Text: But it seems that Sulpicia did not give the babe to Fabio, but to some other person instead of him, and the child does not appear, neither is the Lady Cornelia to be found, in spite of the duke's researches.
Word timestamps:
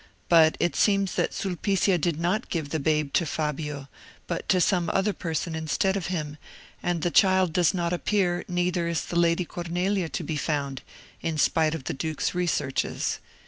But 0.29 0.57
it 0.59 0.75
seems 0.75 1.13
that 1.13 1.31
Sulpicia 1.31 1.99
did 1.99 2.19
not 2.19 2.49
give 2.49 2.69
the 2.69 2.79
babe 2.79 3.13
to 3.13 3.23
Fabio, 3.27 3.87
but 4.25 4.49
to 4.49 4.59
some 4.59 4.89
other 4.91 5.13
person 5.13 5.53
instead 5.53 5.95
of 5.95 6.07
him, 6.07 6.39
and 6.81 7.03
the 7.03 7.11
child 7.11 7.53
does 7.53 7.71
not 7.75 7.93
appear, 7.93 8.43
neither 8.47 8.87
is 8.87 9.05
the 9.05 9.15
Lady 9.19 9.45
Cornelia 9.45 10.09
to 10.09 10.23
be 10.23 10.37
found, 10.37 10.81
in 11.21 11.37
spite 11.37 11.75
of 11.75 11.83
the 11.83 11.93
duke's 11.93 12.33
researches. 12.33 13.19